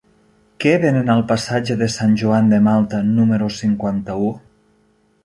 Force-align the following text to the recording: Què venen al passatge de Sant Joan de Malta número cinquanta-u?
Què 0.63 0.71
venen 0.85 1.11
al 1.15 1.19
passatge 1.31 1.77
de 1.81 1.89
Sant 1.95 2.15
Joan 2.21 2.49
de 2.53 2.61
Malta 2.69 3.03
número 3.11 3.51
cinquanta-u? 3.59 4.33